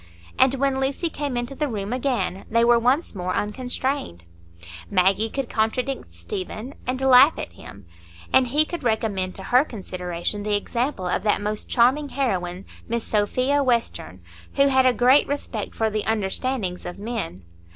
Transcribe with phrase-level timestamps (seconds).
[0.39, 4.23] And when Lucy came into the room again, they were once more unconstrained;
[4.89, 7.85] Maggie could contradict Stephen, and laugh at him,
[8.33, 13.03] and he could recommend to her consideration the example of that most charming heroine, Miss
[13.03, 14.21] Sophia Western,
[14.55, 17.43] who had a great "respect for the understandings of men."